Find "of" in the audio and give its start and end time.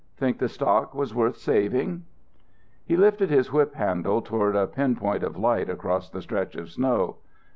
5.21-5.37, 6.55-6.71